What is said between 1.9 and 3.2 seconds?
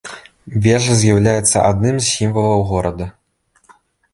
з сімвалаў горада.